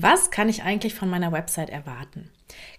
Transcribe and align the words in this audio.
Was 0.00 0.30
kann 0.30 0.48
ich 0.48 0.62
eigentlich 0.62 0.94
von 0.94 1.10
meiner 1.10 1.32
Website 1.32 1.70
erwarten? 1.70 2.30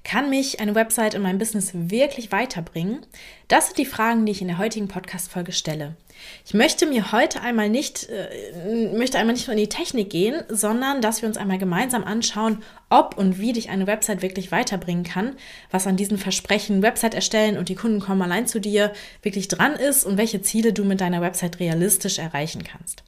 Kann 0.05 0.29
mich 0.29 0.61
eine 0.61 0.73
Website 0.73 1.15
in 1.15 1.21
meinem 1.21 1.37
Business 1.37 1.71
wirklich 1.73 2.31
weiterbringen? 2.31 3.05
Das 3.49 3.67
sind 3.67 3.77
die 3.77 3.85
Fragen, 3.85 4.25
die 4.25 4.31
ich 4.31 4.41
in 4.41 4.47
der 4.47 4.57
heutigen 4.57 4.87
Podcast-Folge 4.87 5.51
stelle. 5.51 5.97
Ich 6.45 6.53
möchte 6.53 6.85
mir 6.85 7.11
heute 7.11 7.41
einmal 7.41 7.67
nicht, 7.67 8.07
äh, 8.07 8.95
möchte 8.95 9.17
einmal 9.17 9.33
nicht 9.33 9.47
nur 9.47 9.53
in 9.53 9.59
die 9.59 9.67
Technik 9.67 10.09
gehen, 10.09 10.43
sondern 10.47 11.01
dass 11.01 11.21
wir 11.21 11.27
uns 11.27 11.35
einmal 11.35 11.57
gemeinsam 11.57 12.05
anschauen, 12.05 12.63
ob 12.89 13.17
und 13.17 13.37
wie 13.37 13.51
dich 13.51 13.69
eine 13.69 13.85
Website 13.85 14.21
wirklich 14.21 14.53
weiterbringen 14.53 15.03
kann, 15.03 15.35
was 15.71 15.87
an 15.87 15.97
diesen 15.97 16.17
Versprechen 16.17 16.81
Website 16.81 17.15
erstellen 17.15 17.57
und 17.57 17.67
die 17.67 17.75
Kunden 17.75 17.99
kommen 17.99 18.21
allein 18.21 18.47
zu 18.47 18.61
dir 18.61 18.93
wirklich 19.23 19.49
dran 19.49 19.73
ist 19.73 20.05
und 20.05 20.17
welche 20.17 20.41
Ziele 20.41 20.71
du 20.71 20.85
mit 20.85 21.01
deiner 21.01 21.19
Website 21.19 21.59
realistisch 21.59 22.17
erreichen 22.17 22.63
kannst. 22.63 23.03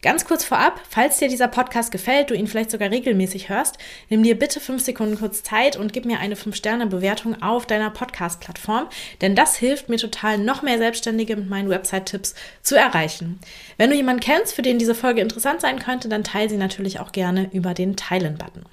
Ganz 0.00 0.24
kurz 0.24 0.44
vorab, 0.44 0.80
falls 0.88 1.18
dir 1.18 1.28
dieser 1.28 1.48
Podcast 1.48 1.90
gefällt, 1.90 2.30
du 2.30 2.34
ihn 2.34 2.46
vielleicht 2.46 2.70
sogar 2.70 2.88
regelmäßig 2.88 3.48
hörst, 3.48 3.78
nimm 4.08 4.22
dir 4.22 4.38
bitte 4.38 4.60
fünf 4.60 4.80
Sekunden 4.84 5.18
kurz 5.18 5.42
Zeit 5.42 5.76
und 5.76 5.92
gib 5.92 6.04
mir 6.04 6.20
eine 6.20 6.36
5-Sterne-Bewertung 6.36 7.42
auf 7.42 7.66
deiner 7.66 7.90
Podcast-Plattform, 7.90 8.86
denn 9.22 9.34
das 9.34 9.56
hilft 9.56 9.88
mir 9.88 9.96
total, 9.96 10.38
noch 10.38 10.62
mehr 10.62 10.78
Selbstständige 10.78 11.34
mit 11.34 11.48
meinen 11.48 11.68
Website-Tipps 11.68 12.36
zu 12.62 12.76
erreichen. 12.76 13.40
Wenn 13.76 13.90
du 13.90 13.96
jemanden 13.96 14.20
kennst, 14.20 14.54
für 14.54 14.62
den 14.62 14.78
diese 14.78 14.94
Folge 14.94 15.20
interessant 15.20 15.62
sein 15.62 15.80
könnte, 15.80 16.08
dann 16.08 16.22
teile 16.22 16.48
sie 16.48 16.58
natürlich 16.58 17.00
auch 17.00 17.10
gerne 17.10 17.50
über 17.52 17.74
den 17.74 17.96
Teilen-Button. 17.96 18.66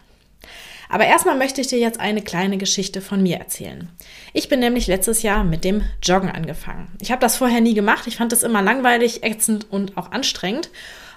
Aber 0.90 1.08
erstmal 1.08 1.36
möchte 1.36 1.60
ich 1.60 1.68
dir 1.68 1.80
jetzt 1.80 2.00
eine 2.00 2.22
kleine 2.22 2.60
Geschichte 2.60 3.02
von 3.02 3.24
mir 3.24 3.38
erzählen. 3.38 3.90
Ich 4.34 4.48
bin 4.48 4.60
nämlich 4.60 4.86
letztes 4.86 5.24
Jahr 5.24 5.44
mit 5.44 5.64
dem 5.64 5.82
Joggen 6.04 6.30
angefangen. 6.30 6.92
Ich 7.02 7.12
habe 7.12 7.22
das 7.22 7.38
vorher 7.38 7.62
nie 7.62 7.74
gemacht. 7.74 8.06
Ich 8.06 8.18
fand 8.18 8.32
es 8.32 8.44
immer 8.44 8.62
langweilig, 8.62 9.24
ätzend 9.24 9.72
und 9.72 9.98
auch 9.98 10.12
anstrengend. 10.12 10.70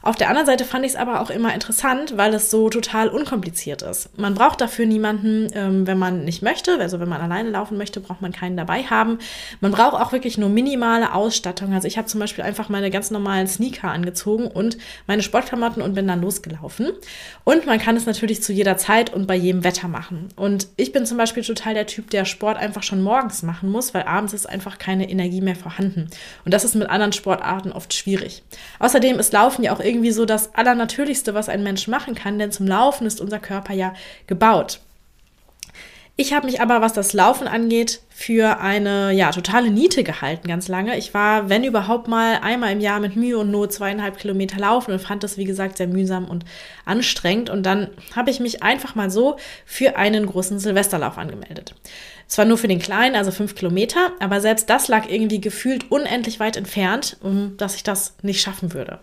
Auf 0.02 0.16
der 0.16 0.28
anderen 0.28 0.46
Seite 0.46 0.64
fand 0.64 0.84
ich 0.84 0.92
es 0.92 0.96
aber 0.96 1.20
auch 1.20 1.30
immer 1.30 1.52
interessant, 1.54 2.16
weil 2.16 2.32
es 2.34 2.50
so 2.50 2.70
total 2.70 3.08
unkompliziert 3.08 3.82
ist. 3.82 4.16
Man 4.18 4.34
braucht 4.34 4.60
dafür 4.60 4.86
niemanden, 4.86 5.48
ähm, 5.54 5.86
wenn 5.86 5.98
man 5.98 6.24
nicht 6.24 6.42
möchte. 6.42 6.78
Also 6.80 7.00
wenn 7.00 7.08
man 7.08 7.20
alleine 7.20 7.50
laufen 7.50 7.76
möchte, 7.78 8.00
braucht 8.00 8.22
man 8.22 8.32
keinen 8.32 8.56
dabei 8.56 8.84
haben. 8.84 9.18
Man 9.60 9.72
braucht 9.72 9.94
auch 9.94 10.12
wirklich 10.12 10.38
nur 10.38 10.48
minimale 10.48 11.14
Ausstattung. 11.14 11.72
Also 11.72 11.88
ich 11.88 11.98
habe 11.98 12.06
zum 12.06 12.20
Beispiel 12.20 12.44
einfach 12.44 12.68
meine 12.68 12.90
ganz 12.90 13.10
normalen 13.10 13.46
Sneaker 13.46 13.88
angezogen 13.88 14.46
und 14.46 14.78
meine 15.06 15.22
Sportklamotten 15.22 15.82
und 15.82 15.94
bin 15.94 16.06
dann 16.06 16.20
losgelaufen. 16.20 16.90
Und 17.44 17.66
man 17.66 17.78
kann 17.78 17.96
es 17.96 18.06
natürlich 18.06 18.42
zu 18.42 18.52
jeder 18.52 18.76
Zeit 18.76 19.12
und 19.12 19.26
bei 19.26 19.34
jedem 19.34 19.64
Wetter 19.64 19.88
machen. 19.88 20.28
Und 20.36 20.68
ich 20.76 20.92
bin 20.92 21.06
zum 21.06 21.18
Beispiel 21.18 21.42
total 21.42 21.74
der 21.74 21.86
Typ, 21.86 22.10
der 22.10 22.24
Sport 22.24 22.58
einfach 22.58 22.82
schon 22.82 23.02
morgens 23.02 23.42
machen 23.42 23.70
muss, 23.70 23.94
weil 23.94 24.02
abends 24.02 24.32
ist 24.32 24.48
einfach 24.48 24.78
keine 24.78 25.10
Energie 25.10 25.40
mehr 25.40 25.56
vorhanden. 25.56 26.08
Und 26.44 26.54
das 26.54 26.64
ist 26.64 26.74
mit 26.74 26.88
anderen 26.88 27.12
Sportarten 27.12 27.72
oft 27.72 27.92
schwierig. 27.94 28.42
Außerdem 28.78 29.18
ist 29.18 29.32
Laufen 29.32 29.64
ja 29.64 29.72
auch 29.72 29.80
irgendwie 29.88 30.12
so 30.12 30.24
das 30.24 30.54
Allernatürlichste, 30.54 31.34
was 31.34 31.48
ein 31.48 31.62
Mensch 31.62 31.88
machen 31.88 32.14
kann, 32.14 32.38
denn 32.38 32.52
zum 32.52 32.66
Laufen 32.66 33.06
ist 33.06 33.20
unser 33.20 33.38
Körper 33.38 33.72
ja 33.72 33.94
gebaut. 34.26 34.80
Ich 36.20 36.32
habe 36.32 36.46
mich 36.46 36.60
aber, 36.60 36.80
was 36.80 36.94
das 36.94 37.12
Laufen 37.12 37.46
angeht, 37.46 38.00
für 38.10 38.58
eine 38.58 39.12
ja 39.12 39.30
totale 39.30 39.70
Niete 39.70 40.02
gehalten 40.02 40.48
ganz 40.48 40.66
lange. 40.66 40.98
Ich 40.98 41.14
war, 41.14 41.48
wenn 41.48 41.62
überhaupt 41.62 42.08
mal 42.08 42.40
einmal 42.42 42.72
im 42.72 42.80
Jahr 42.80 42.98
mit 42.98 43.14
Mühe 43.14 43.38
und 43.38 43.52
Not 43.52 43.72
zweieinhalb 43.72 44.18
Kilometer 44.18 44.58
laufen 44.58 44.90
und 44.90 44.98
fand 44.98 45.22
das 45.22 45.38
wie 45.38 45.44
gesagt 45.44 45.76
sehr 45.76 45.86
mühsam 45.86 46.24
und 46.24 46.44
anstrengend. 46.84 47.50
Und 47.50 47.62
dann 47.62 47.90
habe 48.16 48.30
ich 48.30 48.40
mich 48.40 48.64
einfach 48.64 48.96
mal 48.96 49.10
so 49.10 49.36
für 49.64 49.96
einen 49.96 50.26
großen 50.26 50.58
Silvesterlauf 50.58 51.18
angemeldet. 51.18 51.76
Zwar 52.26 52.46
nur 52.46 52.58
für 52.58 52.66
den 52.66 52.80
kleinen, 52.80 53.14
also 53.14 53.30
fünf 53.30 53.54
Kilometer, 53.54 54.10
aber 54.18 54.40
selbst 54.40 54.68
das 54.68 54.88
lag 54.88 55.08
irgendwie 55.08 55.40
gefühlt 55.40 55.88
unendlich 55.92 56.40
weit 56.40 56.56
entfernt, 56.56 57.16
um 57.20 57.56
dass 57.58 57.76
ich 57.76 57.84
das 57.84 58.16
nicht 58.22 58.42
schaffen 58.42 58.74
würde. 58.74 58.98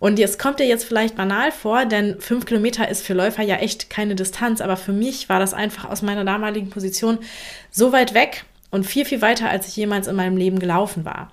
Und 0.00 0.18
jetzt 0.18 0.38
kommt 0.38 0.58
dir 0.58 0.66
jetzt 0.66 0.84
vielleicht 0.84 1.14
banal 1.14 1.52
vor, 1.52 1.84
denn 1.84 2.18
fünf 2.20 2.46
Kilometer 2.46 2.88
ist 2.88 3.06
für 3.06 3.12
Läufer 3.12 3.42
ja 3.42 3.56
echt 3.56 3.90
keine 3.90 4.14
Distanz, 4.14 4.62
aber 4.62 4.78
für 4.78 4.92
mich 4.92 5.28
war 5.28 5.38
das 5.38 5.52
einfach 5.52 5.88
aus 5.88 6.00
meiner 6.00 6.24
damaligen 6.24 6.70
Position 6.70 7.18
so 7.70 7.92
weit 7.92 8.14
weg 8.14 8.44
und 8.70 8.84
viel, 8.84 9.04
viel 9.04 9.20
weiter, 9.20 9.50
als 9.50 9.68
ich 9.68 9.76
jemals 9.76 10.08
in 10.08 10.16
meinem 10.16 10.38
Leben 10.38 10.58
gelaufen 10.58 11.04
war. 11.04 11.30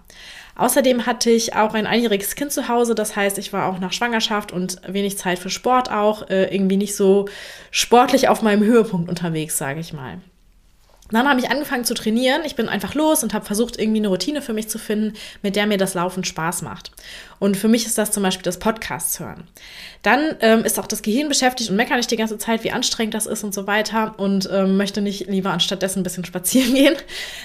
Außerdem 0.56 1.06
hatte 1.06 1.30
ich 1.30 1.56
auch 1.56 1.76
ein 1.76 1.88
einjähriges 1.88 2.36
Kind 2.36 2.52
zu 2.52 2.68
Hause, 2.68 2.94
das 2.94 3.16
heißt, 3.16 3.38
ich 3.38 3.54
war 3.54 3.72
auch 3.72 3.80
nach 3.80 3.94
Schwangerschaft 3.94 4.52
und 4.52 4.82
wenig 4.86 5.18
Zeit 5.18 5.40
für 5.40 5.50
Sport 5.50 5.90
auch, 5.90 6.30
äh, 6.30 6.54
irgendwie 6.54 6.78
nicht 6.78 6.96
so 6.96 7.30
sportlich 7.72 8.28
auf 8.28 8.42
meinem 8.42 8.64
Höhepunkt 8.64 9.08
unterwegs, 9.08 9.58
sage 9.58 9.80
ich 9.80 9.94
mal. 9.94 10.20
Dann 11.12 11.28
habe 11.28 11.40
ich 11.40 11.50
angefangen 11.50 11.86
zu 11.86 11.94
trainieren. 11.94 12.42
Ich 12.46 12.56
bin 12.56 12.70
einfach 12.70 12.94
los 12.94 13.24
und 13.24 13.34
habe 13.34 13.46
versucht, 13.46 13.80
irgendwie 13.80 14.00
eine 14.00 14.10
Routine 14.10 14.42
für 14.42 14.54
mich 14.54 14.70
zu 14.70 14.78
finden, 14.78 15.14
mit 15.42 15.56
der 15.56 15.68
mir 15.68 15.78
das 15.78 15.94
Laufen 15.94 16.24
Spaß 16.24 16.62
macht. 16.62 16.92
Und 17.40 17.56
für 17.56 17.68
mich 17.68 17.86
ist 17.86 17.98
das 17.98 18.12
zum 18.12 18.24
Beispiel 18.24 18.44
das 18.44 18.60
Podcast 18.60 19.20
hören. 19.20 19.44
Dann 20.02 20.36
ähm, 20.42 20.64
ist 20.64 20.80
auch 20.80 20.88
das 20.88 21.02
Gehirn 21.02 21.28
beschäftigt 21.30 21.70
und 21.70 21.76
meckert 21.76 21.98
nicht 21.98 22.10
die 22.10 22.18
ganze 22.18 22.38
Zeit, 22.38 22.64
wie 22.64 22.72
anstrengend 22.72 23.14
das 23.14 23.26
ist 23.26 23.44
und 23.44 23.54
so 23.54 23.68
weiter 23.68 24.16
und 24.18 24.50
ähm, 24.52 24.78
möchte 24.78 25.02
nicht 25.02 25.28
lieber 25.28 25.52
anstattdessen 25.52 26.00
ein 26.00 26.04
bisschen 26.04 26.26
spazieren 26.26 26.74
gehen. 26.74 26.96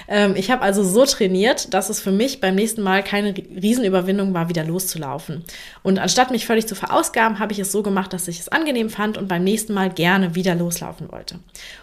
Ähm, 0.07 0.35
ich 0.35 0.49
habe 0.49 0.61
also 0.61 0.83
so 0.83 1.05
trainiert, 1.05 1.73
dass 1.73 1.89
es 1.89 1.99
für 1.99 2.11
mich 2.11 2.41
beim 2.41 2.55
nächsten 2.55 2.81
Mal 2.81 3.03
keine 3.03 3.35
Riesenüberwindung 3.35 4.33
war, 4.33 4.49
wieder 4.49 4.63
loszulaufen. 4.63 5.43
Und 5.83 5.99
anstatt 5.99 6.31
mich 6.31 6.45
völlig 6.45 6.67
zu 6.67 6.75
verausgaben, 6.75 7.39
habe 7.39 7.53
ich 7.53 7.59
es 7.59 7.71
so 7.71 7.83
gemacht, 7.83 8.13
dass 8.13 8.27
ich 8.27 8.39
es 8.39 8.49
angenehm 8.49 8.89
fand 8.89 9.17
und 9.17 9.27
beim 9.27 9.43
nächsten 9.43 9.73
Mal 9.73 9.89
gerne 9.89 10.35
wieder 10.35 10.55
loslaufen 10.55 11.11
wollte. 11.11 11.39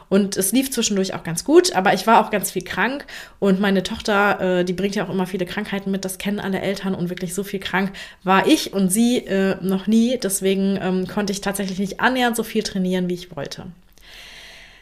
Und 0.09 0.37
es 0.37 0.51
lief 0.51 0.73
zwischendurch 0.73 1.15
auch 1.15 1.23
ganz 1.23 1.45
gut, 1.45 1.70
aber 1.75 1.95
ich 1.95 2.07
war 2.07 2.25
auch 2.25 2.31
ganz 2.31 2.51
viel 2.51 2.63
krank 2.63 3.07
und 3.39 3.61
meine 3.61 3.83
Tochter, 3.83 4.61
äh, 4.61 4.65
die 4.65 4.73
bringt 4.73 4.95
ja 4.95 5.05
auch 5.05 5.11
immer 5.11 5.27
viele 5.27 5.47
Krankheiten 5.47 5.91
mit, 5.91 6.05
das 6.05 6.19
kennen 6.19 6.41
alle 6.41 6.61
Eltern 6.61 6.95
und 6.95 7.11
wirklich 7.11 7.35
so 7.35 7.43
viel 7.43 7.61
krank 7.61 7.93
war 8.23 8.47
ich 8.47 8.73
und 8.73 8.91
sie 8.91 9.19
äh, 9.19 9.57
noch 9.61 9.87
nie. 9.87 10.19
Deswegen 10.23 10.79
ähm, 10.81 11.07
konnte 11.07 11.33
ich 11.33 11.41
tatsächlich 11.41 11.79
nicht 11.79 12.01
annähernd 12.01 12.37
so 12.37 12.43
viel 12.43 12.63
trainieren, 12.63 13.09
wie 13.09 13.15
ich 13.15 13.35
wollte. 13.37 13.67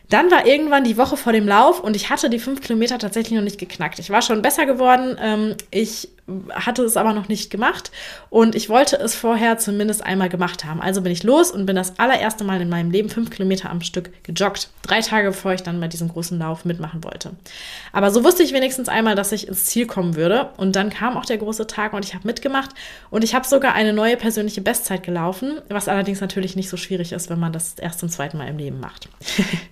Dann 0.09 0.31
war 0.31 0.47
irgendwann 0.47 0.84
die 0.84 0.97
Woche 0.97 1.16
vor 1.16 1.32
dem 1.32 1.47
Lauf 1.47 1.81
und 1.81 1.94
ich 1.94 2.09
hatte 2.09 2.31
die 2.31 2.38
fünf 2.38 2.62
Kilometer 2.62 2.98
tatsächlich 2.98 3.37
noch 3.37 3.44
nicht 3.44 3.59
geknackt. 3.59 3.98
Ich 3.98 4.10
war 4.10 4.22
schon 4.22 4.41
besser 4.41 4.65
geworden. 4.65 5.16
Ähm, 5.21 5.54
ich 5.71 6.09
hatte 6.53 6.83
es 6.83 6.97
aber 6.97 7.12
noch 7.12 7.28
nicht 7.28 7.50
gemacht 7.50 7.91
und 8.31 8.55
ich 8.55 8.69
wollte 8.69 8.97
es 8.97 9.15
vorher 9.15 9.59
zumindest 9.59 10.05
einmal 10.05 10.28
gemacht 10.28 10.65
haben. 10.65 10.81
Also 10.81 11.00
bin 11.00 11.12
ich 11.12 11.22
los 11.22 11.50
und 11.50 11.66
bin 11.66 11.77
das 11.77 11.99
allererste 11.99 12.44
Mal 12.44 12.61
in 12.61 12.69
meinem 12.69 12.91
Leben 12.91 13.09
fünf 13.09 13.31
Kilometer 13.31 13.71
am 13.71 13.81
Stück 13.81 14.11
gejoggt. 14.25 14.71
Drei 14.83 15.00
Tage 15.00 15.28
bevor 15.28 15.53
ich 15.53 15.62
dann 15.62 15.81
bei 15.81 15.89
diesem 15.89 16.09
großen 16.09 16.39
Lauf 16.39 16.65
mitmachen 16.65 17.03
wollte. 17.05 17.33
Aber 17.93 18.11
so 18.11 18.25
wusste 18.25 18.43
ich 18.43 18.53
wenigstens 18.53 18.89
einmal, 18.89 19.15
dass 19.15 19.33
ich 19.33 19.49
ins 19.49 19.65
Ziel 19.65 19.87
kommen 19.87 20.16
würde. 20.16 20.50
Und 20.56 20.77
dann 20.77 20.91
kam 20.91 21.16
auch 21.16 21.25
der 21.25 21.39
große 21.39 21.66
Tag 21.66 21.93
und 21.93 22.05
ich 22.05 22.15
habe 22.15 22.27
mitgemacht 22.27 22.71
und 23.10 23.25
ich 23.25 23.34
habe 23.34 23.47
sogar 23.47 23.75
eine 23.75 23.93
neue 23.93 24.16
persönliche 24.16 24.60
Bestzeit 24.60 25.03
gelaufen, 25.03 25.60
was 25.69 25.89
allerdings 25.89 26.21
natürlich 26.21 26.56
nicht 26.56 26.69
so 26.69 26.77
schwierig 26.77 27.12
ist, 27.12 27.31
wenn 27.31 27.39
man 27.39 27.53
das 27.53 27.75
erst 27.78 28.00
zum 28.00 28.09
zweiten 28.09 28.39
Mal 28.39 28.49
im 28.49 28.59
Leben 28.59 28.81
macht. 28.81 29.09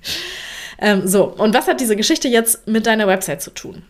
ähm, 0.78 1.06
so, 1.06 1.24
und 1.24 1.54
was 1.54 1.68
hat 1.68 1.80
diese 1.80 1.96
Geschichte 1.96 2.28
jetzt 2.28 2.66
mit 2.66 2.86
deiner 2.86 3.06
Website 3.06 3.42
zu 3.42 3.50
tun? 3.50 3.82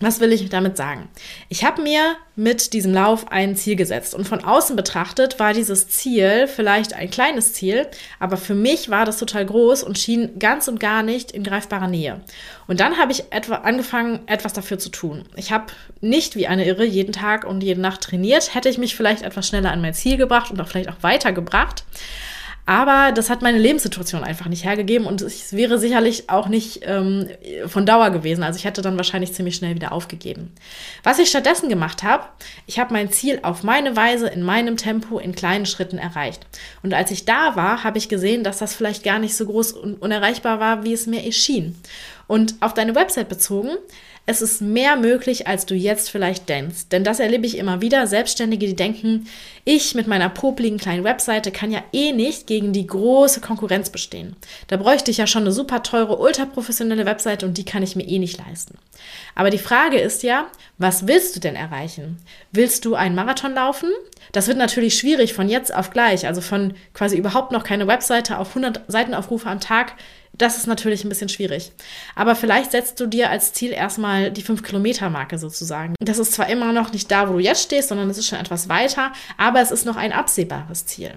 Was 0.00 0.18
will 0.18 0.32
ich 0.32 0.48
damit 0.48 0.76
sagen? 0.76 1.08
Ich 1.48 1.64
habe 1.64 1.80
mir 1.80 2.16
mit 2.34 2.72
diesem 2.72 2.92
Lauf 2.92 3.30
ein 3.30 3.54
Ziel 3.54 3.76
gesetzt 3.76 4.12
und 4.12 4.26
von 4.26 4.42
außen 4.42 4.74
betrachtet 4.74 5.38
war 5.38 5.52
dieses 5.52 5.88
Ziel 5.88 6.48
vielleicht 6.48 6.94
ein 6.94 7.10
kleines 7.10 7.52
Ziel, 7.52 7.86
aber 8.18 8.36
für 8.36 8.56
mich 8.56 8.90
war 8.90 9.04
das 9.04 9.18
total 9.18 9.46
groß 9.46 9.84
und 9.84 9.96
schien 9.96 10.36
ganz 10.40 10.66
und 10.66 10.80
gar 10.80 11.04
nicht 11.04 11.30
in 11.30 11.44
greifbarer 11.44 11.86
Nähe. 11.86 12.20
Und 12.66 12.80
dann 12.80 12.98
habe 12.98 13.12
ich 13.12 13.32
etwa 13.32 13.56
angefangen, 13.56 14.26
etwas 14.26 14.52
dafür 14.52 14.80
zu 14.80 14.88
tun. 14.88 15.28
Ich 15.36 15.52
habe 15.52 15.66
nicht 16.00 16.34
wie 16.34 16.48
eine 16.48 16.66
Irre 16.66 16.84
jeden 16.84 17.12
Tag 17.12 17.44
und 17.44 17.62
jede 17.62 17.80
Nacht 17.80 18.00
trainiert, 18.00 18.52
hätte 18.52 18.68
ich 18.68 18.78
mich 18.78 18.96
vielleicht 18.96 19.22
etwas 19.22 19.46
schneller 19.46 19.70
an 19.70 19.80
mein 19.80 19.94
Ziel 19.94 20.16
gebracht 20.16 20.50
und 20.50 20.60
auch 20.60 20.66
vielleicht 20.66 20.88
auch 20.88 21.02
weitergebracht. 21.02 21.84
Aber 22.66 23.12
das 23.12 23.28
hat 23.28 23.42
meine 23.42 23.58
Lebenssituation 23.58 24.24
einfach 24.24 24.46
nicht 24.46 24.64
hergegeben 24.64 25.06
und 25.06 25.20
es 25.20 25.52
wäre 25.52 25.78
sicherlich 25.78 26.30
auch 26.30 26.48
nicht 26.48 26.80
ähm, 26.84 27.28
von 27.66 27.84
Dauer 27.84 28.08
gewesen. 28.10 28.42
Also 28.42 28.58
ich 28.58 28.64
hätte 28.64 28.80
dann 28.80 28.96
wahrscheinlich 28.96 29.34
ziemlich 29.34 29.56
schnell 29.56 29.74
wieder 29.74 29.92
aufgegeben. 29.92 30.50
Was 31.02 31.18
ich 31.18 31.28
stattdessen 31.28 31.68
gemacht 31.68 32.02
habe, 32.02 32.24
ich 32.66 32.78
habe 32.78 32.94
mein 32.94 33.12
Ziel 33.12 33.40
auf 33.42 33.64
meine 33.64 33.96
Weise, 33.96 34.28
in 34.28 34.42
meinem 34.42 34.78
Tempo, 34.78 35.18
in 35.18 35.34
kleinen 35.34 35.66
Schritten 35.66 35.98
erreicht. 35.98 36.46
Und 36.82 36.94
als 36.94 37.10
ich 37.10 37.26
da 37.26 37.54
war, 37.54 37.84
habe 37.84 37.98
ich 37.98 38.08
gesehen, 38.08 38.44
dass 38.44 38.58
das 38.58 38.74
vielleicht 38.74 39.04
gar 39.04 39.18
nicht 39.18 39.36
so 39.36 39.44
groß 39.44 39.72
und 39.72 40.00
unerreichbar 40.00 40.58
war, 40.58 40.84
wie 40.84 40.94
es 40.94 41.06
mir 41.06 41.22
erschien. 41.22 41.76
Und 42.26 42.54
auf 42.60 42.72
deine 42.72 42.94
Website 42.94 43.28
bezogen, 43.28 43.76
es 44.26 44.40
ist 44.40 44.62
mehr 44.62 44.96
möglich, 44.96 45.46
als 45.46 45.66
du 45.66 45.74
jetzt 45.74 46.10
vielleicht 46.10 46.48
denkst. 46.48 46.88
Denn 46.90 47.04
das 47.04 47.20
erlebe 47.20 47.46
ich 47.46 47.58
immer 47.58 47.82
wieder. 47.82 48.06
Selbstständige, 48.06 48.66
die 48.66 48.76
denken, 48.76 49.26
ich 49.64 49.94
mit 49.94 50.06
meiner 50.06 50.30
popligen 50.30 50.78
kleinen 50.78 51.04
Webseite 51.04 51.50
kann 51.50 51.70
ja 51.70 51.82
eh 51.92 52.12
nicht 52.12 52.46
gegen 52.46 52.72
die 52.72 52.86
große 52.86 53.40
Konkurrenz 53.40 53.90
bestehen. 53.90 54.34
Da 54.68 54.78
bräuchte 54.78 55.10
ich 55.10 55.18
ja 55.18 55.26
schon 55.26 55.42
eine 55.42 55.52
super 55.52 55.82
teure, 55.82 56.18
ultraprofessionelle 56.18 57.04
Webseite 57.04 57.44
und 57.44 57.58
die 57.58 57.64
kann 57.64 57.82
ich 57.82 57.96
mir 57.96 58.08
eh 58.08 58.18
nicht 58.18 58.38
leisten. 58.38 58.78
Aber 59.34 59.50
die 59.50 59.58
Frage 59.58 59.98
ist 59.98 60.22
ja, 60.22 60.46
was 60.78 61.06
willst 61.06 61.36
du 61.36 61.40
denn 61.40 61.56
erreichen? 61.56 62.18
Willst 62.50 62.86
du 62.86 62.94
einen 62.94 63.14
Marathon 63.14 63.54
laufen? 63.54 63.90
Das 64.32 64.48
wird 64.48 64.56
natürlich 64.56 64.98
schwierig 64.98 65.34
von 65.34 65.50
jetzt 65.50 65.74
auf 65.74 65.90
gleich, 65.90 66.26
also 66.26 66.40
von 66.40 66.74
quasi 66.94 67.16
überhaupt 67.18 67.52
noch 67.52 67.62
keine 67.62 67.86
Webseite 67.86 68.38
auf 68.38 68.48
100 68.48 68.80
Seitenaufrufe 68.88 69.48
am 69.48 69.60
Tag 69.60 69.94
das 70.38 70.56
ist 70.56 70.66
natürlich 70.66 71.04
ein 71.04 71.08
bisschen 71.08 71.28
schwierig. 71.28 71.72
Aber 72.14 72.34
vielleicht 72.34 72.72
setzt 72.72 72.98
du 73.00 73.06
dir 73.06 73.30
als 73.30 73.52
Ziel 73.52 73.72
erstmal 73.72 74.30
die 74.30 74.42
5-Kilometer-Marke 74.42 75.38
sozusagen. 75.38 75.94
Das 76.00 76.18
ist 76.18 76.32
zwar 76.32 76.48
immer 76.48 76.72
noch 76.72 76.92
nicht 76.92 77.10
da, 77.10 77.28
wo 77.28 77.34
du 77.34 77.38
jetzt 77.38 77.62
stehst, 77.62 77.88
sondern 77.88 78.10
es 78.10 78.18
ist 78.18 78.26
schon 78.26 78.38
etwas 78.38 78.68
weiter, 78.68 79.12
aber 79.38 79.60
es 79.60 79.70
ist 79.70 79.86
noch 79.86 79.96
ein 79.96 80.12
absehbares 80.12 80.86
Ziel. 80.86 81.14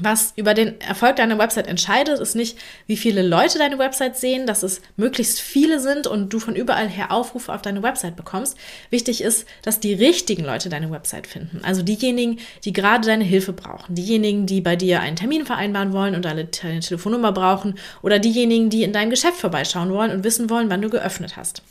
Was 0.00 0.32
über 0.36 0.54
den 0.54 0.80
Erfolg 0.80 1.16
deiner 1.16 1.38
Website 1.38 1.66
entscheidet, 1.66 2.20
ist 2.20 2.34
nicht, 2.34 2.58
wie 2.86 2.96
viele 2.96 3.22
Leute 3.22 3.58
deine 3.58 3.78
Website 3.78 4.16
sehen, 4.16 4.46
dass 4.46 4.62
es 4.62 4.80
möglichst 4.96 5.40
viele 5.40 5.78
sind 5.80 6.06
und 6.06 6.32
du 6.32 6.40
von 6.40 6.56
überall 6.56 6.88
her 6.88 7.12
Aufrufe 7.12 7.52
auf 7.52 7.62
deine 7.62 7.82
Website 7.82 8.16
bekommst. 8.16 8.56
Wichtig 8.88 9.22
ist, 9.22 9.46
dass 9.62 9.80
die 9.80 9.92
richtigen 9.92 10.44
Leute 10.44 10.68
deine 10.68 10.90
Website 10.90 11.26
finden. 11.26 11.60
Also 11.62 11.82
diejenigen, 11.82 12.38
die 12.64 12.72
gerade 12.72 13.06
deine 13.06 13.24
Hilfe 13.24 13.52
brauchen. 13.52 13.94
Diejenigen, 13.94 14.46
die 14.46 14.60
bei 14.60 14.76
dir 14.76 15.00
einen 15.00 15.16
Termin 15.16 15.44
vereinbaren 15.44 15.92
wollen 15.92 16.14
und 16.14 16.24
deine, 16.24 16.50
Telefonnummer 16.50 17.32
brauchen. 17.32 17.74
Oder 18.02 18.18
diejenigen, 18.18 18.70
die 18.70 18.82
in 18.82 18.92
deinem 18.92 19.10
Geschäft 19.10 19.36
vorbeischauen 19.36 19.92
wollen 19.92 20.10
und 20.10 20.24
wissen 20.24 20.48
wollen, 20.48 20.70
wann 20.70 20.82
du 20.82 20.88
geöffnet 20.88 21.36
hast. 21.36 21.62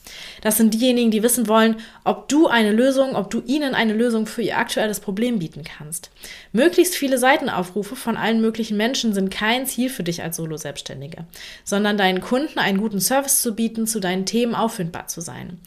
Das 0.42 0.58
sind 0.58 0.74
diejenigen, 0.74 1.12
die 1.12 1.24
wissen 1.24 1.48
wollen, 1.48 1.78
ob 2.04 2.28
du 2.28 2.48
eine 2.48 2.72
Lösung, 2.72 3.16
ob 3.16 3.30
du 3.30 3.42
ihnen 3.46 3.74
eine 3.74 3.94
Lösung 3.94 4.28
für 4.28 4.42
ihr 4.42 4.58
aktuelles 4.58 5.00
Problem 5.00 5.40
bieten 5.40 5.64
kannst. 5.64 6.12
Möglichst 6.52 6.96
viele 6.96 7.18
Seitenaufrufe 7.18 7.96
von 7.96 8.18
allen 8.19 8.42
möglichen 8.42 8.77
Menschen 8.77 9.13
sind 9.13 9.30
kein 9.30 9.66
Ziel 9.66 9.89
für 9.89 10.04
dich 10.04 10.21
als 10.21 10.38
Solo-Selbstständige, 10.38 11.25
sondern 11.63 11.98
deinen 11.98 12.21
Kunden 12.21 12.60
einen 12.60 12.80
guten 12.80 13.00
Service 13.00 13.42
zu 13.42 13.56
bieten, 13.56 13.88
zu 13.88 14.00
deinen 14.00 14.25
Themen 14.25 14.56
auffindbar 14.56 15.07
zu 15.07 15.21
sein. 15.21 15.60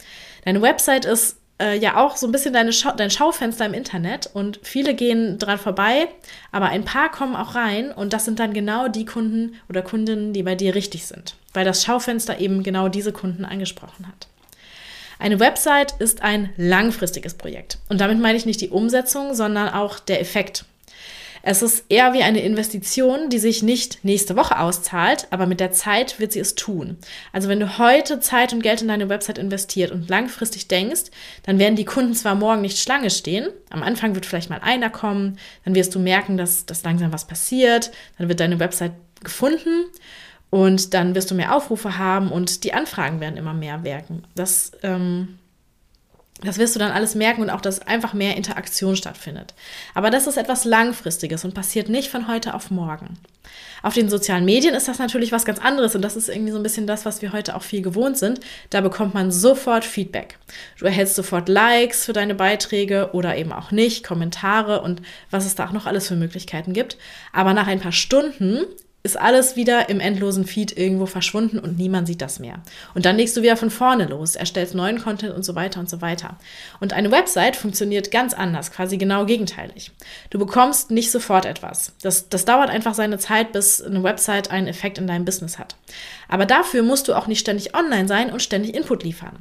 Deine 0.45 0.61
Website 0.61 1.05
ist 1.05 1.37
äh, 1.63 1.77
ja 1.77 1.97
auch 1.97 2.17
so 2.17 2.27
ein 2.27 2.31
bisschen 2.31 2.53
deine 2.53 2.73
Schau 2.73 2.91
dein 2.91 3.09
Schaufenster 3.09 3.65
im 3.65 3.73
Internet 3.73 4.29
und 4.33 4.59
viele 4.63 4.95
gehen 4.95 5.37
dran 5.37 5.57
vorbei, 5.57 6.07
aber 6.51 6.67
ein 6.67 6.83
paar 6.83 7.09
kommen 7.11 7.35
auch 7.35 7.55
rein 7.55 7.91
und 7.91 8.13
das 8.13 8.25
sind 8.25 8.39
dann 8.39 8.53
genau 8.53 8.87
die 8.87 9.05
Kunden 9.05 9.55
oder 9.69 9.81
Kundinnen, 9.81 10.33
die 10.33 10.43
bei 10.43 10.55
dir 10.55 10.75
richtig 10.75 11.05
sind, 11.05 11.35
weil 11.53 11.65
das 11.65 11.83
Schaufenster 11.83 12.39
eben 12.39 12.63
genau 12.63 12.89
diese 12.89 13.13
Kunden 13.13 13.45
angesprochen 13.45 14.07
hat. 14.07 14.27
Eine 15.19 15.39
Website 15.39 15.93
ist 15.99 16.21
ein 16.21 16.49
langfristiges 16.57 17.35
Projekt 17.35 17.77
und 17.87 18.01
damit 18.01 18.19
meine 18.19 18.37
ich 18.37 18.45
nicht 18.45 18.61
die 18.61 18.69
Umsetzung, 18.69 19.33
sondern 19.33 19.69
auch 19.69 19.99
der 19.99 20.19
Effekt. 20.19 20.65
Es 21.45 21.61
ist 21.61 21.83
eher 21.89 22.13
wie 22.13 22.23
eine 22.23 22.41
Investition, 22.41 23.29
die 23.29 23.37
sich 23.37 23.63
nicht 23.63 24.05
nächste 24.05 24.37
Woche 24.37 24.57
auszahlt, 24.57 25.27
aber 25.29 25.45
mit 25.45 25.59
der 25.59 25.73
Zeit 25.73 26.17
wird 26.17 26.31
sie 26.31 26.39
es 26.39 26.55
tun. 26.55 26.97
Also 27.33 27.49
wenn 27.49 27.59
du 27.59 27.77
heute 27.77 28.21
Zeit 28.21 28.53
und 28.53 28.63
Geld 28.63 28.81
in 28.81 28.87
deine 28.87 29.09
Website 29.09 29.37
investiert 29.37 29.91
und 29.91 30.07
langfristig 30.07 30.69
denkst, 30.69 31.11
dann 31.43 31.59
werden 31.59 31.75
die 31.75 31.83
Kunden 31.83 32.15
zwar 32.15 32.35
morgen 32.35 32.61
nicht 32.61 32.79
Schlange 32.79 33.09
stehen, 33.09 33.49
am 33.69 33.83
Anfang 33.83 34.15
wird 34.15 34.25
vielleicht 34.25 34.49
mal 34.49 34.61
einer 34.61 34.89
kommen, 34.89 35.37
dann 35.65 35.75
wirst 35.75 35.93
du 35.93 35.99
merken, 35.99 36.37
dass, 36.37 36.65
dass 36.65 36.83
langsam 36.83 37.11
was 37.11 37.27
passiert, 37.27 37.91
dann 38.17 38.29
wird 38.29 38.39
deine 38.39 38.61
Website 38.61 38.93
gefunden 39.21 39.87
und 40.49 40.93
dann 40.93 41.13
wirst 41.13 41.29
du 41.29 41.35
mehr 41.35 41.53
Aufrufe 41.53 41.97
haben 41.97 42.31
und 42.31 42.63
die 42.63 42.73
Anfragen 42.73 43.19
werden 43.19 43.35
immer 43.35 43.53
mehr 43.53 43.83
wirken. 43.83 44.23
Das 44.33 44.71
ähm, 44.81 45.39
das 46.41 46.57
wirst 46.57 46.75
du 46.75 46.79
dann 46.79 46.91
alles 46.91 47.15
merken 47.15 47.41
und 47.41 47.49
auch, 47.49 47.61
dass 47.61 47.81
einfach 47.81 48.13
mehr 48.13 48.35
Interaktion 48.35 48.95
stattfindet. 48.95 49.53
Aber 49.93 50.09
das 50.09 50.27
ist 50.27 50.37
etwas 50.37 50.65
Langfristiges 50.65 51.45
und 51.45 51.53
passiert 51.53 51.89
nicht 51.89 52.09
von 52.09 52.27
heute 52.27 52.53
auf 52.53 52.71
morgen. 52.71 53.17
Auf 53.81 53.93
den 53.93 54.09
sozialen 54.09 54.45
Medien 54.45 54.73
ist 54.75 54.87
das 54.87 54.99
natürlich 54.99 55.31
was 55.33 55.45
ganz 55.45 55.59
anderes 55.59 55.93
und 55.93 56.01
das 56.01 56.15
ist 56.15 56.29
irgendwie 56.29 56.51
so 56.51 56.57
ein 56.57 56.63
bisschen 56.63 56.87
das, 56.87 57.05
was 57.05 57.21
wir 57.21 57.33
heute 57.33 57.55
auch 57.55 57.63
viel 57.63 57.81
gewohnt 57.81 58.17
sind. 58.17 58.39
Da 58.69 58.81
bekommt 58.81 59.13
man 59.13 59.31
sofort 59.31 59.83
Feedback. 59.83 60.39
Du 60.79 60.85
erhältst 60.85 61.15
sofort 61.15 61.49
Likes 61.49 62.05
für 62.05 62.13
deine 62.13 62.33
Beiträge 62.33 63.09
oder 63.11 63.35
eben 63.35 63.51
auch 63.51 63.71
nicht, 63.71 64.05
Kommentare 64.05 64.81
und 64.81 65.01
was 65.29 65.45
es 65.45 65.55
da 65.55 65.67
auch 65.67 65.73
noch 65.73 65.85
alles 65.85 66.07
für 66.07 66.15
Möglichkeiten 66.15 66.73
gibt. 66.73 66.97
Aber 67.33 67.53
nach 67.53 67.67
ein 67.67 67.81
paar 67.81 67.91
Stunden 67.91 68.65
ist 69.05 69.19
alles 69.19 69.57
wieder 69.57 69.89
im 69.89 69.99
endlosen 69.99 70.45
Feed 70.45 70.77
irgendwo 70.77 71.05
verschwunden 71.05 71.59
und 71.59 71.77
niemand 71.77 72.07
sieht 72.07 72.21
das 72.21 72.39
mehr. 72.39 72.61
Und 72.93 73.05
dann 73.05 73.17
legst 73.17 73.35
du 73.35 73.41
wieder 73.41 73.57
von 73.57 73.69
vorne 73.69 74.05
los, 74.05 74.35
erstellst 74.35 74.75
neuen 74.75 75.01
Content 75.01 75.35
und 75.35 75.43
so 75.43 75.55
weiter 75.55 75.81
und 75.81 75.89
so 75.89 76.01
weiter. 76.01 76.37
Und 76.79 76.93
eine 76.93 77.11
Website 77.11 77.57
funktioniert 77.57 78.11
ganz 78.11 78.33
anders, 78.33 78.71
quasi 78.71 78.97
genau 78.97 79.25
gegenteilig. 79.25 79.91
Du 80.29 80.39
bekommst 80.39 80.89
nicht 80.89 81.11
sofort 81.11 81.45
etwas. 81.45 81.91
Das, 82.01 82.29
das 82.29 82.45
dauert 82.45 82.69
einfach 82.69 82.93
seine 82.93 83.17
Zeit, 83.17 83.51
bis 83.51 83.81
eine 83.81 84.03
Website 84.03 84.51
einen 84.51 84.67
Effekt 84.67 84.97
in 84.97 85.05
deinem 85.07 85.25
Business 85.25 85.59
hat. 85.59 85.75
Aber 86.29 86.45
dafür 86.45 86.81
musst 86.81 87.09
du 87.09 87.13
auch 87.13 87.27
nicht 87.27 87.41
ständig 87.41 87.75
online 87.75 88.07
sein 88.07 88.31
und 88.31 88.41
ständig 88.41 88.73
Input 88.73 89.03
liefern. 89.03 89.37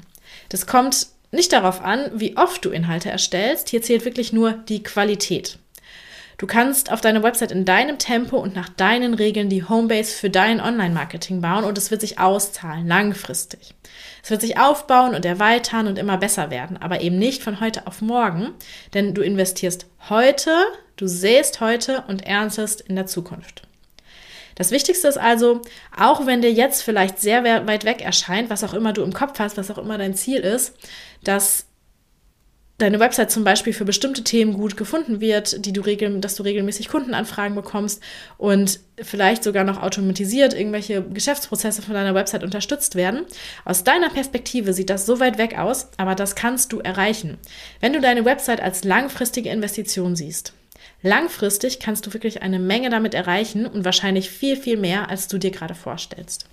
Das 0.49 0.67
kommt 0.67 1.06
nicht 1.31 1.53
darauf 1.53 1.82
an, 1.82 2.11
wie 2.15 2.37
oft 2.37 2.65
du 2.65 2.70
Inhalte 2.70 3.11
erstellst. 3.11 3.69
Hier 3.69 3.81
zählt 3.81 4.05
wirklich 4.05 4.32
nur 4.32 4.53
die 4.53 4.82
Qualität. 4.82 5.58
Du 6.43 6.49
kannst 6.49 6.91
auf 6.91 7.00
deiner 7.00 7.23
Website 7.23 7.53
in 7.53 7.65
deinem 7.65 7.99
Tempo 7.99 8.37
und 8.37 8.56
nach 8.56 8.69
deinen 8.69 9.15
Regeln 9.15 9.49
die 9.49 9.62
Homebase 9.62 10.12
für 10.12 10.29
dein 10.29 10.61
Online-Marketing 10.61 11.41
bauen 11.41 11.62
und 11.62 11.79
es 11.79 11.93
wird 11.93 12.00
sich 12.00 12.19
auszahlen, 12.19 12.89
langfristig. 12.89 13.77
Es 14.25 14.31
wird 14.31 14.41
sich 14.41 14.59
aufbauen 14.59 15.15
und 15.15 15.25
erweitern 15.25 15.87
und 15.87 16.00
immer 16.00 16.19
besser 16.19 16.50
werden, 16.50 16.79
aber 16.79 17.00
eben 17.00 17.17
nicht 17.17 17.44
von 17.44 17.61
heute 17.61 17.87
auf 17.87 18.00
morgen, 18.00 18.55
denn 18.93 19.15
du 19.15 19.23
investierst 19.23 19.87
heute, 20.11 20.50
du 20.97 21.06
säst 21.06 21.61
heute 21.61 22.03
und 22.09 22.27
erntest 22.27 22.81
in 22.81 22.97
der 22.97 23.06
Zukunft. 23.06 23.62
Das 24.56 24.73
Wichtigste 24.73 25.06
ist 25.06 25.19
also, 25.19 25.62
auch 25.97 26.27
wenn 26.27 26.43
dir 26.43 26.53
jetzt 26.53 26.83
vielleicht 26.83 27.21
sehr 27.21 27.44
weit 27.44 27.85
weg 27.85 28.03
erscheint, 28.03 28.50
was 28.50 28.65
auch 28.65 28.75
immer 28.75 28.93
du 28.93 29.05
im 29.05 29.12
Kopf 29.12 29.39
hast, 29.39 29.56
was 29.59 29.71
auch 29.71 29.79
immer 29.79 29.97
dein 29.97 30.17
Ziel 30.17 30.41
ist, 30.41 30.75
dass 31.23 31.67
deine 32.82 33.00
Website 33.00 33.31
zum 33.31 33.44
Beispiel 33.44 33.73
für 33.73 33.84
bestimmte 33.84 34.25
Themen 34.25 34.55
gut 34.55 34.76
gefunden 34.76 35.20
wird, 35.20 35.64
die 35.64 35.73
du 35.73 35.81
regel 35.81 36.20
dass 36.20 36.34
du 36.34 36.43
regelmäßig 36.43 36.88
Kundenanfragen 36.88 37.55
bekommst 37.55 38.02
und 38.38 38.81
vielleicht 39.00 39.44
sogar 39.44 39.64
noch 39.64 39.82
automatisiert 39.82 40.52
irgendwelche 40.52 41.02
Geschäftsprozesse 41.02 41.82
von 41.82 41.94
deiner 41.94 42.14
Website 42.14 42.44
unterstützt 42.44 42.94
werden. 42.94 43.23
Aus 43.64 43.84
deiner 43.84 44.11
Perspektive 44.11 44.73
sieht 44.73 44.90
das 44.90 45.06
so 45.06 45.20
weit 45.20 45.38
weg 45.38 45.58
aus, 45.58 45.88
aber 45.96 46.14
das 46.14 46.34
kannst 46.34 46.73
du 46.73 46.81
erreichen, 46.81 47.38
wenn 47.81 47.93
du 47.93 48.00
deine 48.00 48.25
Website 48.25 48.61
als 48.61 48.84
langfristige 48.84 49.50
Investition 49.50 50.17
siehst. 50.17 50.52
Langfristig 51.02 51.81
kannst 51.81 52.06
du 52.06 52.12
wirklich 52.12 52.43
eine 52.43 52.58
Menge 52.58 52.90
damit 52.90 53.14
erreichen 53.14 53.67
und 53.67 53.84
wahrscheinlich 53.84 54.31
viel, 54.31 54.56
viel 54.56 54.76
mehr, 54.76 55.08
als 55.11 55.29
du 55.29 55.38
dir 55.38 55.50
gerade 55.50 55.75
vorstellst. 55.75 56.46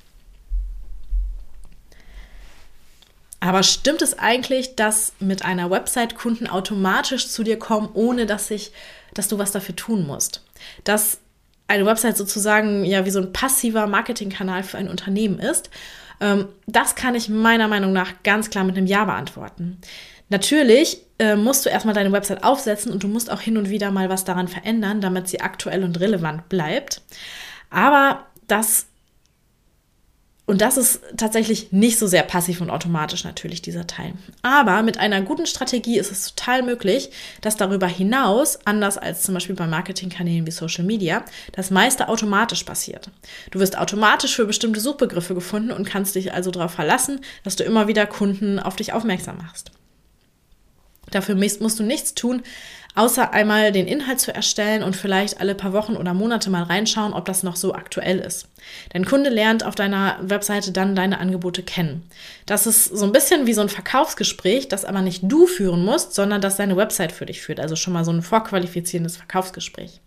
Aber 3.40 3.64
stimmt 3.64 4.02
es 4.02 4.20
eigentlich, 4.20 4.76
dass 4.76 5.14
mit 5.20 5.46
einer 5.46 5.70
Website 5.72 6.16
Kunden 6.16 6.48
automatisch 6.48 7.30
zu 7.30 7.44
dir 7.44 7.58
kommen, 7.58 7.90
ohne 7.94 8.26
dass 8.26 8.50
sich, 8.50 8.72
dass 9.14 9.28
du 9.28 9.38
was 9.38 9.52
dafür 9.52 9.76
tun 9.76 10.06
musst? 10.06 10.44
Dass 10.84 11.20
eine 11.68 11.86
Website 11.86 12.18
sozusagen 12.18 12.84
ja 12.84 13.06
wie 13.06 13.12
so 13.12 13.20
ein 13.20 13.32
passiver 13.32 13.88
Marketingkanal 13.88 14.64
für 14.64 14.78
ein 14.78 14.90
Unternehmen 14.90 15.40
ist? 15.40 15.70
Ähm, 16.20 16.50
das 16.68 16.96
kann 16.96 17.16
ich 17.16 17.30
meiner 17.30 17.68
Meinung 17.68 17.94
nach 17.94 18.24
ganz 18.24 18.50
klar 18.50 18.66
mit 18.66 18.76
einem 18.76 18.88
Ja 18.88 19.06
beantworten. 19.06 19.80
Natürlich 20.30 21.02
äh, 21.18 21.36
musst 21.36 21.66
du 21.66 21.70
erstmal 21.70 21.96
deine 21.96 22.12
Website 22.12 22.44
aufsetzen 22.44 22.92
und 22.92 23.04
du 23.04 23.08
musst 23.08 23.32
auch 23.32 23.42
hin 23.42 23.58
und 23.58 23.70
wieder 23.70 23.90
mal 23.92 24.10
was 24.10 24.26
daran 24.26 24.48
verändern, 24.48 25.02
damit 25.02 25.28
sie 25.28 25.42
aktuell 25.42 25.84
und 25.84 26.00
relevant 26.00 26.50
bleibt. 26.50 27.02
Aber 27.70 28.26
das 28.48 28.88
und 30.50 30.62
das 30.62 30.78
ist 30.78 31.02
tatsächlich 31.16 31.72
nicht 31.72 32.00
so 32.00 32.08
sehr 32.08 32.24
passiv 32.24 32.60
und 32.60 32.72
automatisch 32.72 33.24
natürlich, 33.24 33.62
dieser 33.62 33.86
Teil. 33.86 34.14
Aber 34.42 34.82
mit 34.82 34.98
einer 34.98 35.22
guten 35.22 35.46
Strategie 35.46 36.00
ist 36.00 36.12
es 36.12 36.34
total 36.34 36.64
möglich, 36.64 37.12
dass 37.42 37.56
darüber 37.56 37.86
hinaus, 37.86 38.58
anders 38.66 38.98
als 38.98 39.22
zum 39.22 39.36
Beispiel 39.36 39.54
bei 39.54 39.68
Marketingkanälen 39.68 40.48
wie 40.48 40.52
Social 40.52 40.86
Media, 40.86 41.24
das 41.52 41.70
meiste 41.70 42.10
automatisch 42.10 42.64
passiert. 42.64 43.12
Du 43.52 43.60
wirst 43.60 43.78
automatisch 43.78 44.36
für 44.36 44.48
bestimmte 44.48 44.80
Suchbegriffe 44.80 45.36
gefunden 45.36 45.70
und 45.70 45.88
kannst 45.88 46.16
dich 46.16 46.34
also 46.34 46.50
darauf 46.50 46.72
verlassen, 46.72 47.22
dass 47.44 47.56
du 47.56 47.64
immer 47.64 47.88
wieder 47.88 48.08
Kunden 48.08 48.58
auf 48.58 48.76
dich 48.76 48.92
aufmerksam 48.92 49.38
machst. 49.38 49.70
Dafür 51.12 51.36
musst 51.36 51.80
du 51.80 51.84
nichts 51.84 52.16
tun, 52.16 52.42
außer 53.00 53.32
einmal 53.32 53.72
den 53.72 53.88
Inhalt 53.88 54.20
zu 54.20 54.36
erstellen 54.36 54.84
und 54.84 54.94
vielleicht 54.94 55.40
alle 55.40 55.56
paar 55.56 55.72
Wochen 55.72 55.96
oder 55.96 56.14
Monate 56.14 56.50
mal 56.50 56.64
reinschauen, 56.64 57.14
ob 57.14 57.24
das 57.24 57.44
noch 57.44 57.56
so 57.56 57.74
aktuell 57.74 58.20
ist. 58.20 58.48
Dein 58.92 59.06
Kunde 59.06 59.30
lernt 59.30 59.64
auf 59.64 59.74
deiner 59.74 60.18
Webseite 60.22 60.74
dann 60.74 60.98
deine 60.98 61.20
Angebote 61.20 61.64
kennen. 61.64 62.04
Das 62.46 62.68
ist 62.68 62.84
so 62.84 63.06
ein 63.06 63.14
bisschen 63.14 63.48
wie 63.48 63.54
so 63.54 63.62
ein 63.62 63.70
Verkaufsgespräch, 63.70 64.68
das 64.68 64.84
aber 64.84 65.02
nicht 65.02 65.22
du 65.24 65.48
führen 65.48 65.86
musst, 65.86 66.14
sondern 66.14 66.42
das 66.42 66.58
deine 66.58 66.76
Website 66.76 67.14
für 67.14 67.26
dich 67.26 67.42
führt. 67.42 67.62
Also 67.62 67.78
schon 67.78 67.94
mal 67.94 68.04
so 68.04 68.12
ein 68.12 68.22
vorqualifizierendes 68.22 69.16
Verkaufsgespräch. 69.16 70.02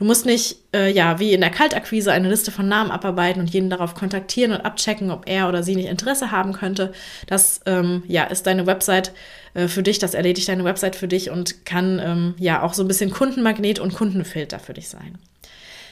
Du 0.00 0.06
musst 0.06 0.24
nicht, 0.24 0.56
äh, 0.72 0.90
ja, 0.90 1.18
wie 1.18 1.34
in 1.34 1.42
der 1.42 1.50
Kaltakquise 1.50 2.10
eine 2.10 2.30
Liste 2.30 2.50
von 2.50 2.66
Namen 2.66 2.90
abarbeiten 2.90 3.38
und 3.38 3.50
jeden 3.50 3.68
darauf 3.68 3.94
kontaktieren 3.94 4.50
und 4.50 4.62
abchecken, 4.62 5.10
ob 5.10 5.28
er 5.28 5.46
oder 5.46 5.62
sie 5.62 5.76
nicht 5.76 5.90
Interesse 5.90 6.30
haben 6.30 6.54
könnte. 6.54 6.92
Das, 7.26 7.60
ähm, 7.66 8.02
ja, 8.08 8.24
ist 8.24 8.46
deine 8.46 8.66
Website 8.66 9.12
äh, 9.52 9.68
für 9.68 9.82
dich, 9.82 9.98
das 9.98 10.14
erledigt 10.14 10.48
deine 10.48 10.64
Website 10.64 10.96
für 10.96 11.06
dich 11.06 11.28
und 11.28 11.66
kann, 11.66 12.00
ähm, 12.02 12.34
ja, 12.38 12.62
auch 12.62 12.72
so 12.72 12.82
ein 12.82 12.88
bisschen 12.88 13.10
Kundenmagnet 13.10 13.78
und 13.78 13.92
Kundenfilter 13.92 14.58
für 14.58 14.72
dich 14.72 14.88
sein. 14.88 15.18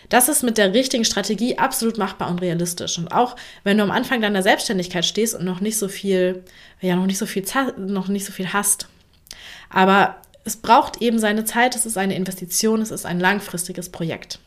Das 0.09 0.31
ist 0.31 0.43
mit 0.43 0.57
der 0.57 0.73
richtigen 0.73 1.05
Strategie 1.05 1.59
absolut 1.59 1.99
machbar 1.99 2.31
und 2.31 2.41
realistisch. 2.41 2.97
Und 2.97 3.09
auch 3.09 3.37
wenn 3.63 3.77
du 3.77 3.83
am 3.83 3.91
Anfang 3.91 4.23
deiner 4.23 4.43
Selbstständigkeit 4.43 5.05
stehst 5.05 5.35
und 5.35 5.45
noch 5.45 5.61
nicht 5.61 5.77
so 5.77 5.87
viel, 5.87 6.45
ja, 6.81 6.97
noch 6.97 7.05
nicht 7.05 7.19
so 7.19 7.27
viel, 7.27 7.45
noch 7.77 8.09
nicht 8.09 8.25
so 8.25 8.33
viel 8.33 8.55
hast. 8.55 8.89
Aber 9.69 10.17
es 10.49 10.57
braucht 10.57 11.03
eben 11.03 11.19
seine 11.19 11.45
Zeit, 11.45 11.77
es 11.77 11.85
ist 11.85 11.99
eine 11.99 12.17
Investition, 12.17 12.81
es 12.81 12.91
ist 12.91 13.05
ein 13.05 13.21
langfristiges 13.21 13.91
Projekt. 13.91 14.39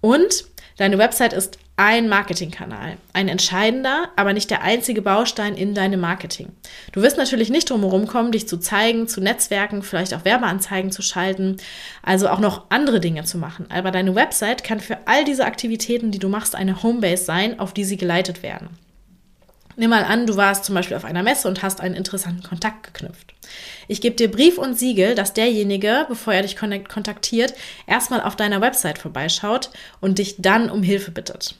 Und 0.00 0.44
deine 0.76 0.98
Website 0.98 1.32
ist 1.32 1.58
ein 1.76 2.08
Marketingkanal. 2.08 2.96
Ein 3.12 3.26
entscheidender, 3.26 4.10
aber 4.14 4.32
nicht 4.32 4.50
der 4.50 4.62
einzige 4.62 5.02
Baustein 5.02 5.56
in 5.56 5.74
deinem 5.74 5.98
Marketing. 5.98 6.52
Du 6.92 7.02
wirst 7.02 7.16
natürlich 7.16 7.50
nicht 7.50 7.68
drumherum 7.68 8.06
kommen, 8.06 8.30
dich 8.30 8.46
zu 8.46 8.58
zeigen, 8.58 9.08
zu 9.08 9.20
Netzwerken, 9.20 9.82
vielleicht 9.82 10.14
auch 10.14 10.24
Werbeanzeigen 10.24 10.92
zu 10.92 11.02
schalten, 11.02 11.56
also 12.04 12.28
auch 12.28 12.38
noch 12.38 12.66
andere 12.68 13.00
Dinge 13.00 13.24
zu 13.24 13.36
machen. 13.36 13.66
Aber 13.68 13.90
deine 13.90 14.14
Website 14.14 14.62
kann 14.62 14.78
für 14.78 14.98
all 15.06 15.24
diese 15.24 15.44
Aktivitäten, 15.44 16.12
die 16.12 16.20
du 16.20 16.28
machst, 16.28 16.54
eine 16.54 16.84
Homebase 16.84 17.24
sein, 17.24 17.58
auf 17.58 17.74
die 17.74 17.84
sie 17.84 17.96
geleitet 17.96 18.44
werden. 18.44 18.68
Nimm 19.80 19.88
mal 19.88 20.04
an, 20.04 20.26
du 20.26 20.36
warst 20.36 20.66
zum 20.66 20.74
Beispiel 20.74 20.98
auf 20.98 21.06
einer 21.06 21.22
Messe 21.22 21.48
und 21.48 21.62
hast 21.62 21.80
einen 21.80 21.94
interessanten 21.94 22.42
Kontakt 22.42 22.82
geknüpft. 22.82 23.32
Ich 23.88 24.02
gebe 24.02 24.14
dir 24.14 24.30
Brief 24.30 24.58
und 24.58 24.78
Siegel, 24.78 25.14
dass 25.14 25.32
derjenige, 25.32 26.04
bevor 26.06 26.34
er 26.34 26.42
dich 26.42 26.54
kontaktiert, 26.54 27.54
erstmal 27.86 28.20
auf 28.20 28.36
deiner 28.36 28.60
Website 28.60 28.98
vorbeischaut 28.98 29.70
und 30.02 30.18
dich 30.18 30.34
dann 30.36 30.68
um 30.68 30.82
Hilfe 30.82 31.12
bittet. 31.12 31.54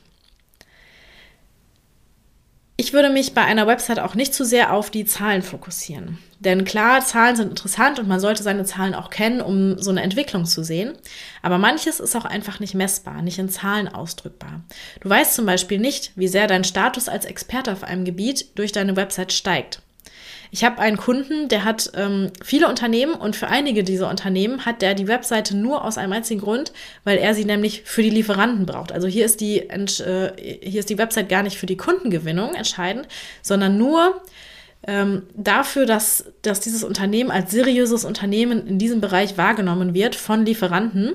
Ich 2.80 2.94
würde 2.94 3.10
mich 3.10 3.34
bei 3.34 3.44
einer 3.44 3.66
Website 3.66 3.98
auch 3.98 4.14
nicht 4.14 4.32
zu 4.32 4.42
sehr 4.42 4.72
auf 4.72 4.88
die 4.88 5.04
Zahlen 5.04 5.42
fokussieren. 5.42 6.16
Denn 6.38 6.64
klar, 6.64 7.04
Zahlen 7.04 7.36
sind 7.36 7.50
interessant 7.50 7.98
und 7.98 8.08
man 8.08 8.20
sollte 8.20 8.42
seine 8.42 8.64
Zahlen 8.64 8.94
auch 8.94 9.10
kennen, 9.10 9.42
um 9.42 9.76
so 9.76 9.90
eine 9.90 10.00
Entwicklung 10.00 10.46
zu 10.46 10.64
sehen. 10.64 10.94
Aber 11.42 11.58
manches 11.58 12.00
ist 12.00 12.16
auch 12.16 12.24
einfach 12.24 12.58
nicht 12.58 12.74
messbar, 12.74 13.20
nicht 13.20 13.38
in 13.38 13.50
Zahlen 13.50 13.86
ausdrückbar. 13.86 14.62
Du 15.00 15.10
weißt 15.10 15.34
zum 15.34 15.44
Beispiel 15.44 15.78
nicht, 15.78 16.12
wie 16.16 16.26
sehr 16.26 16.46
dein 16.46 16.64
Status 16.64 17.10
als 17.10 17.26
Experte 17.26 17.70
auf 17.70 17.84
einem 17.84 18.06
Gebiet 18.06 18.56
durch 18.58 18.72
deine 18.72 18.96
Website 18.96 19.34
steigt. 19.34 19.82
Ich 20.52 20.64
habe 20.64 20.78
einen 20.80 20.96
Kunden, 20.96 21.48
der 21.48 21.64
hat 21.64 21.92
ähm, 21.94 22.30
viele 22.42 22.68
Unternehmen 22.68 23.14
und 23.14 23.36
für 23.36 23.46
einige 23.46 23.84
dieser 23.84 24.10
Unternehmen 24.10 24.66
hat 24.66 24.82
der 24.82 24.94
die 24.94 25.06
Webseite 25.06 25.56
nur 25.56 25.84
aus 25.84 25.96
einem 25.96 26.12
einzigen 26.12 26.40
Grund, 26.40 26.72
weil 27.04 27.18
er 27.18 27.34
sie 27.34 27.44
nämlich 27.44 27.82
für 27.84 28.02
die 28.02 28.10
Lieferanten 28.10 28.66
braucht. 28.66 28.90
Also 28.90 29.06
hier 29.06 29.24
ist 29.24 29.40
die, 29.40 29.58
äh, 29.58 30.58
hier 30.62 30.80
ist 30.80 30.90
die 30.90 30.98
Website 30.98 31.28
gar 31.28 31.44
nicht 31.44 31.56
für 31.56 31.66
die 31.66 31.76
Kundengewinnung 31.76 32.54
entscheidend, 32.54 33.06
sondern 33.42 33.78
nur 33.78 34.20
ähm, 34.86 35.22
dafür, 35.34 35.84
dass, 35.84 36.24
dass 36.42 36.60
dieses 36.60 36.84
Unternehmen 36.84 37.30
als 37.30 37.50
seriöses 37.50 38.04
Unternehmen 38.04 38.66
in 38.66 38.78
diesem 38.78 39.00
Bereich 39.00 39.36
wahrgenommen 39.36 39.92
wird 39.92 40.14
von 40.14 40.46
Lieferanten, 40.46 41.12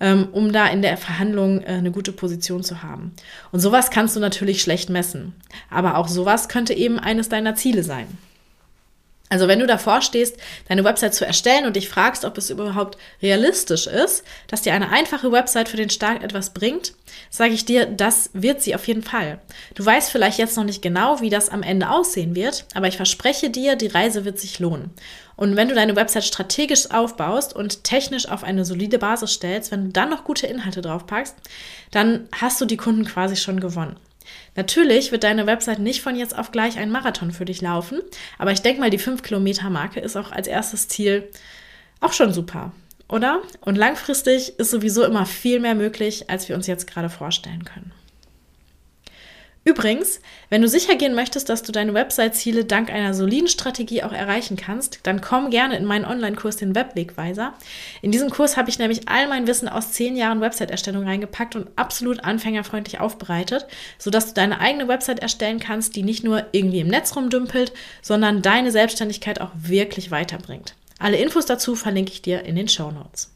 ähm, 0.00 0.28
um 0.32 0.52
da 0.52 0.66
in 0.66 0.82
der 0.82 0.96
Verhandlung 0.98 1.62
äh, 1.62 1.66
eine 1.66 1.90
gute 1.90 2.12
Position 2.12 2.62
zu 2.62 2.82
haben. 2.82 3.12
Und 3.52 3.60
sowas 3.60 3.90
kannst 3.90 4.16
du 4.16 4.20
natürlich 4.20 4.60
schlecht 4.60 4.90
messen. 4.90 5.34
Aber 5.70 5.96
auch 5.96 6.08
sowas 6.08 6.48
könnte 6.48 6.74
eben 6.74 6.98
eines 6.98 7.28
deiner 7.28 7.54
Ziele 7.54 7.82
sein. 7.82 8.06
Also 9.28 9.48
wenn 9.48 9.58
du 9.58 9.66
davor 9.66 10.02
stehst, 10.02 10.36
deine 10.68 10.84
Website 10.84 11.14
zu 11.14 11.26
erstellen 11.26 11.66
und 11.66 11.74
dich 11.74 11.88
fragst, 11.88 12.24
ob 12.24 12.38
es 12.38 12.48
überhaupt 12.48 12.96
realistisch 13.20 13.88
ist, 13.88 14.24
dass 14.46 14.62
dir 14.62 14.72
eine 14.72 14.90
einfache 14.90 15.32
Website 15.32 15.68
für 15.68 15.76
den 15.76 15.90
Start 15.90 16.22
etwas 16.22 16.50
bringt, 16.50 16.92
sage 17.28 17.52
ich 17.52 17.64
dir, 17.64 17.86
das 17.86 18.30
wird 18.34 18.62
sie 18.62 18.76
auf 18.76 18.86
jeden 18.86 19.02
Fall. 19.02 19.40
Du 19.74 19.84
weißt 19.84 20.12
vielleicht 20.12 20.38
jetzt 20.38 20.56
noch 20.56 20.64
nicht 20.64 20.80
genau, 20.80 21.20
wie 21.20 21.30
das 21.30 21.48
am 21.48 21.64
Ende 21.64 21.90
aussehen 21.90 22.36
wird, 22.36 22.66
aber 22.74 22.86
ich 22.86 22.96
verspreche 22.96 23.50
dir, 23.50 23.74
die 23.74 23.88
Reise 23.88 24.24
wird 24.24 24.38
sich 24.38 24.60
lohnen. 24.60 24.90
Und 25.34 25.56
wenn 25.56 25.68
du 25.68 25.74
deine 25.74 25.96
Website 25.96 26.24
strategisch 26.24 26.90
aufbaust 26.92 27.54
und 27.54 27.82
technisch 27.82 28.28
auf 28.28 28.44
eine 28.44 28.64
solide 28.64 28.98
Basis 28.98 29.32
stellst, 29.32 29.72
wenn 29.72 29.86
du 29.86 29.92
dann 29.92 30.08
noch 30.08 30.24
gute 30.24 30.46
Inhalte 30.46 30.82
draufpackst, 30.82 31.34
dann 31.90 32.28
hast 32.32 32.60
du 32.60 32.64
die 32.64 32.78
Kunden 32.78 33.04
quasi 33.04 33.36
schon 33.36 33.60
gewonnen. 33.60 33.96
Natürlich 34.54 35.12
wird 35.12 35.24
deine 35.24 35.46
Website 35.46 35.78
nicht 35.78 36.02
von 36.02 36.16
jetzt 36.16 36.36
auf 36.36 36.52
gleich 36.52 36.78
ein 36.78 36.90
Marathon 36.90 37.30
für 37.30 37.44
dich 37.44 37.60
laufen, 37.60 38.00
aber 38.38 38.52
ich 38.52 38.62
denke 38.62 38.80
mal, 38.80 38.90
die 38.90 38.98
5-Kilometer-Marke 38.98 40.00
ist 40.00 40.16
auch 40.16 40.32
als 40.32 40.46
erstes 40.46 40.88
Ziel 40.88 41.28
auch 42.00 42.12
schon 42.12 42.32
super, 42.32 42.72
oder? 43.08 43.42
Und 43.60 43.76
langfristig 43.76 44.58
ist 44.58 44.70
sowieso 44.70 45.04
immer 45.04 45.26
viel 45.26 45.60
mehr 45.60 45.74
möglich, 45.74 46.28
als 46.30 46.48
wir 46.48 46.56
uns 46.56 46.66
jetzt 46.66 46.86
gerade 46.86 47.10
vorstellen 47.10 47.64
können. 47.64 47.92
Übrigens, 49.68 50.20
wenn 50.48 50.62
du 50.62 50.68
sicher 50.68 50.94
gehen 50.94 51.16
möchtest, 51.16 51.48
dass 51.48 51.64
du 51.64 51.72
deine 51.72 51.92
Website-Ziele 51.92 52.64
dank 52.64 52.88
einer 52.88 53.14
soliden 53.14 53.48
Strategie 53.48 54.04
auch 54.04 54.12
erreichen 54.12 54.56
kannst, 54.56 55.00
dann 55.02 55.20
komm 55.20 55.50
gerne 55.50 55.76
in 55.76 55.84
meinen 55.84 56.04
Online-Kurs, 56.04 56.56
den 56.56 56.76
Webwegweiser. 56.76 57.52
In 58.00 58.12
diesem 58.12 58.30
Kurs 58.30 58.56
habe 58.56 58.70
ich 58.70 58.78
nämlich 58.78 59.08
all 59.08 59.26
mein 59.26 59.48
Wissen 59.48 59.68
aus 59.68 59.90
zehn 59.90 60.14
Jahren 60.14 60.40
Website-Erstellung 60.40 61.02
reingepackt 61.02 61.56
und 61.56 61.66
absolut 61.74 62.22
anfängerfreundlich 62.22 63.00
aufbereitet, 63.00 63.66
sodass 63.98 64.28
du 64.28 64.34
deine 64.34 64.60
eigene 64.60 64.86
Website 64.86 65.18
erstellen 65.18 65.58
kannst, 65.58 65.96
die 65.96 66.04
nicht 66.04 66.22
nur 66.22 66.46
irgendwie 66.52 66.78
im 66.78 66.86
Netz 66.86 67.16
rumdümpelt, 67.16 67.72
sondern 68.02 68.42
deine 68.42 68.70
Selbstständigkeit 68.70 69.40
auch 69.40 69.50
wirklich 69.56 70.12
weiterbringt. 70.12 70.76
Alle 71.00 71.16
Infos 71.16 71.44
dazu 71.44 71.74
verlinke 71.74 72.12
ich 72.12 72.22
dir 72.22 72.44
in 72.44 72.54
den 72.54 72.68
Show 72.68 72.92
Notes. 72.92 73.35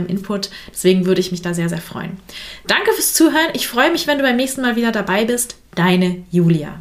deinem 0.00 0.08
Input. 0.08 0.50
Deswegen 0.72 1.06
würde 1.06 1.20
ich 1.20 1.30
mich 1.30 1.42
da 1.42 1.54
sehr, 1.54 1.68
sehr 1.68 1.80
freuen. 1.80 2.18
Danke 2.66 2.92
fürs 2.92 3.14
Zuhören. 3.14 3.50
Ich 3.54 3.68
freue 3.68 3.90
mich, 3.92 4.06
wenn 4.06 4.18
du 4.18 4.24
beim 4.24 4.36
nächsten 4.36 4.62
Mal 4.62 4.76
wieder 4.76 4.92
dabei 4.92 5.24
bist. 5.24 5.56
Deine 5.74 6.24
Julia. 6.30 6.80